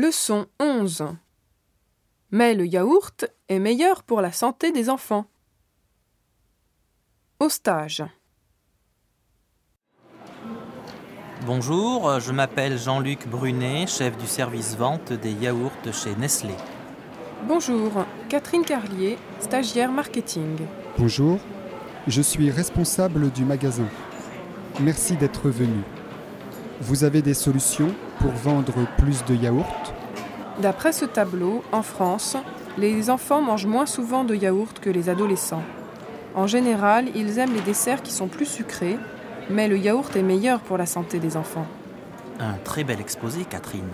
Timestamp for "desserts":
37.60-38.02